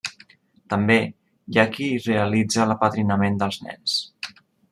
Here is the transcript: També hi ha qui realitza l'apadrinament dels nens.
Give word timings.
També 0.73 0.95
hi 1.03 1.59
ha 1.59 1.65
qui 1.75 1.89
realitza 2.07 2.67
l'apadrinament 2.71 3.39
dels 3.45 3.61
nens. 3.69 4.01